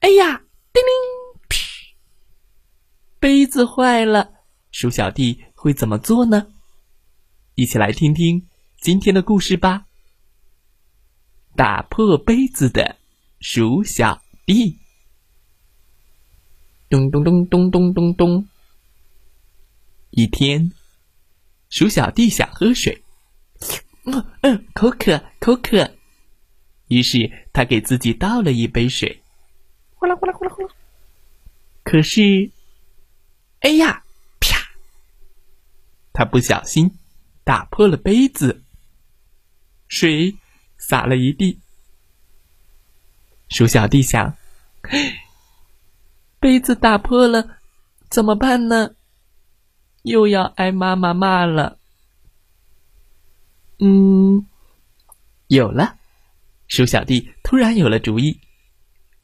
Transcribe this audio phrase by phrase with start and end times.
[0.00, 0.92] 哎呀，叮铃，
[1.48, 1.56] 噗！
[3.18, 4.32] 杯子坏了，
[4.70, 6.46] 鼠小弟会怎么做呢？
[7.56, 8.46] 一起来听听
[8.80, 9.86] 今天的故事吧。
[11.56, 12.96] 打破杯子的
[13.40, 14.78] 鼠小弟，
[16.88, 18.48] 咚咚咚咚咚咚咚。
[20.10, 20.70] 一天，
[21.68, 23.02] 鼠小弟想喝水，
[24.04, 25.90] 嗯嗯，口渴，口渴。
[26.86, 29.20] 于是他给自己倒了一杯水。
[29.98, 30.74] 呼啦呼啦呼啦呼啦！
[31.82, 32.50] 可是，
[33.60, 34.04] 哎呀，
[34.38, 34.56] 啪！
[36.12, 36.96] 他不小心
[37.42, 38.62] 打破了杯子，
[39.88, 40.36] 水
[40.76, 41.60] 洒了一地。
[43.48, 44.36] 鼠小弟想：
[46.38, 47.58] 杯子打破了，
[48.08, 48.94] 怎么办呢？
[50.02, 51.78] 又要挨妈妈骂了。
[53.80, 54.46] 嗯，
[55.48, 55.98] 有了！
[56.68, 58.40] 鼠小弟突然有了主意。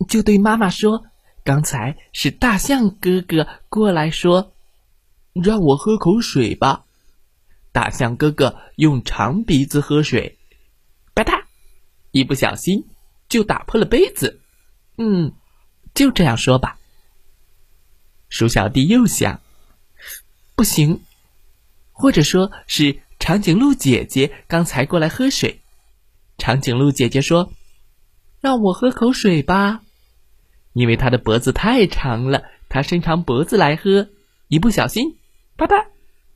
[0.09, 1.07] 就对妈妈说
[1.45, 4.53] ：“刚才是大象哥哥过来说，
[5.33, 6.85] 让我喝口水吧。”
[7.73, 10.39] 大象哥哥用长鼻子喝水，
[11.13, 11.45] 吧嗒，
[12.13, 12.87] 一不小心
[13.29, 14.41] 就打破了杯子。
[14.97, 15.33] 嗯，
[15.93, 16.79] 就这样说吧。
[18.29, 19.41] 鼠小弟又想，
[20.55, 21.03] 不行，
[21.91, 25.61] 或者说是长颈鹿姐姐刚才过来喝水。
[26.39, 27.53] 长颈鹿姐姐说
[28.45, 29.81] ：“让我喝口水吧。”
[30.75, 34.11] 因为他的脖子太长了，他伸长脖子来喝，
[34.49, 35.17] 一不小心，
[35.57, 35.87] 啪嗒，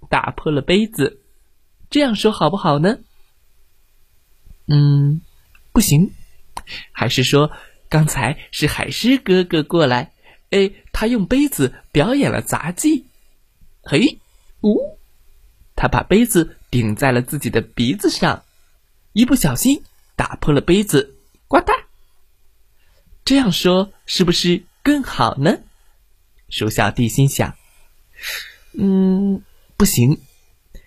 [0.09, 1.21] 打破了杯子。
[1.91, 2.99] 这样说好不好呢？
[4.69, 5.21] 嗯，
[5.73, 6.15] 不行，
[6.93, 7.51] 还是说
[7.91, 10.13] 刚才是海狮哥哥过来，
[10.49, 13.05] 哎，他用杯子表演了杂技。
[13.83, 14.19] 嘿，
[14.63, 14.99] 呜，
[15.77, 18.45] 他把杯子顶在了自己的鼻子上，
[19.13, 19.83] 一不小心
[20.17, 21.17] 打破了杯子，
[21.49, 21.88] 呱嗒。
[23.29, 25.59] 这样说是不是更好呢？
[26.49, 27.59] 鼠小弟心想
[28.73, 29.43] ：“嗯，
[29.77, 30.23] 不行。”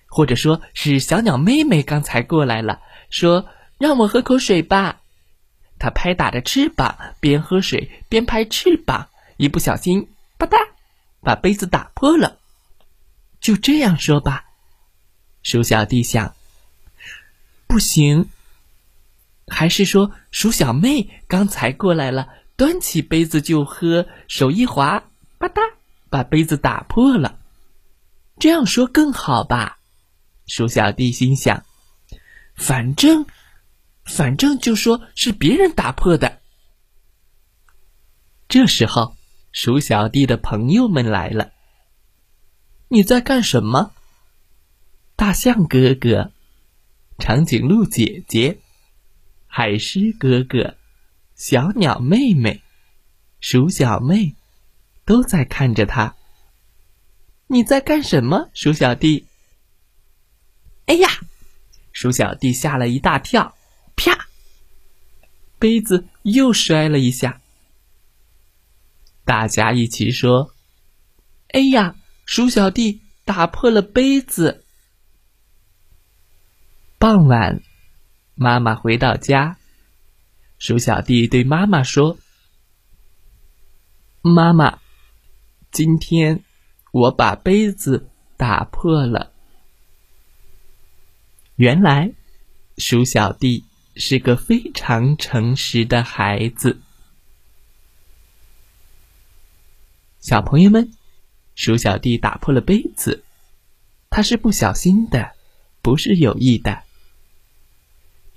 [0.10, 2.82] 或者说是小鸟妹妹刚才过来了，
[3.12, 3.48] 说
[3.78, 5.02] ：“让我喝口水吧。”
[5.78, 10.10] 它拍打着翅膀，边喝水边拍翅膀，一不小心，
[10.40, 10.58] 吧嗒，
[11.22, 12.40] 把杯子打破了。
[13.40, 14.46] 就这样说吧，
[15.44, 16.34] 鼠小弟想
[17.70, 18.32] ：“不行。”
[19.54, 25.04] 还是说，鼠小妹刚才过来了，端起杯子就喝，手一滑，
[25.38, 25.60] 吧嗒，
[26.10, 27.38] 把杯子打破了。
[28.40, 29.78] 这样说更好吧？
[30.48, 31.66] 鼠小弟心想，
[32.56, 33.26] 反正，
[34.06, 36.40] 反正就说是别人打破的。
[38.48, 39.18] 这时候，
[39.52, 41.52] 鼠小弟的朋友们来了。
[42.88, 43.92] 你在干什么？
[45.18, 46.32] 大象哥哥，
[47.20, 48.61] 长颈鹿姐姐。
[49.54, 50.78] 海狮哥哥、
[51.36, 52.64] 小鸟妹妹、
[53.42, 54.34] 鼠小妹，
[55.04, 56.16] 都在看着他。
[57.48, 59.28] 你在干什么，鼠小弟？
[60.86, 61.10] 哎呀！
[61.92, 63.58] 鼠小弟吓了一大跳，
[63.98, 64.30] 啪！
[65.60, 67.42] 杯子又摔了一下。
[69.26, 70.54] 大家一起说
[71.52, 71.98] ：“哎呀！
[72.24, 74.64] 鼠小弟打破了杯子。”
[76.98, 77.62] 傍晚。
[78.36, 79.58] 妈妈回到家，
[80.58, 82.18] 鼠小弟对妈妈说
[84.22, 84.80] ：“妈妈，
[85.72, 86.44] 今天
[86.92, 89.32] 我把杯子打破了。”
[91.58, 92.14] 原来，
[92.78, 93.66] 鼠小弟
[93.96, 96.82] 是个非常诚实的孩子。
[100.20, 100.92] 小朋友们，
[101.56, 103.24] 鼠小弟打破了杯子，
[104.10, 105.36] 他是不小心的，
[105.82, 106.84] 不是有意的。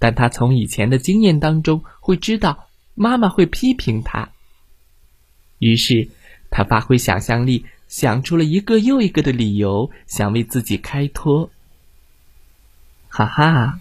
[0.05, 4.33] 但他从以前的经验当中会知道妈妈会批评他，
[5.59, 6.11] 于是
[6.51, 11.51] 他发挥想象力，想出了一个又一个的理由，想为自己开脱。
[13.09, 13.81] 哈哈，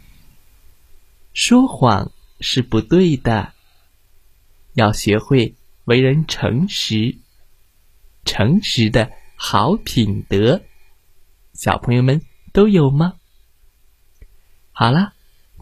[1.34, 3.52] 说谎是不对的，
[4.76, 7.18] 要学会为人诚实，
[8.24, 10.62] 诚实的好品德，
[11.52, 12.22] 小朋友们
[12.54, 13.16] 都有吗？
[14.72, 15.13] 好了。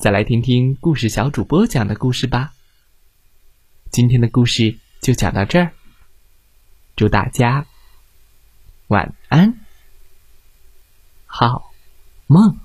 [0.02, 2.54] 再来听听故事小主播讲的故事吧。
[3.92, 5.74] 今天的故事就讲到这儿。
[6.96, 7.68] 祝大家
[8.88, 9.60] 晚安。
[11.28, 11.72] 好
[12.26, 12.58] 梦。